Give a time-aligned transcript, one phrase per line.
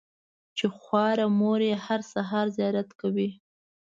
[0.57, 3.29] چې خواره مور یې هره سهار زیارت کوي.